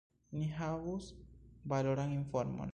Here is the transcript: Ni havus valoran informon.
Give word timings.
Ni 0.37 0.47
havus 0.59 1.11
valoran 1.75 2.17
informon. 2.21 2.69